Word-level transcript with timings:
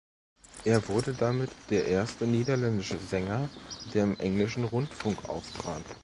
Er 0.65 0.87
wurde 0.87 1.13
damit 1.13 1.51
der 1.69 1.85
erste 1.85 2.25
niederländische 2.25 2.97
Sänger, 2.97 3.49
der 3.93 4.03
im 4.05 4.19
englischen 4.19 4.63
Rundfunk 4.63 5.29
auftrat. 5.29 5.85